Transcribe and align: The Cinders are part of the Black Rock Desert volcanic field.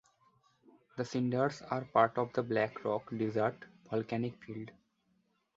The 0.97 1.05
Cinders 1.05 1.61
are 1.69 1.85
part 1.85 2.17
of 2.17 2.33
the 2.33 2.41
Black 2.41 2.83
Rock 2.83 3.11
Desert 3.15 3.65
volcanic 3.91 4.43
field. 4.43 4.71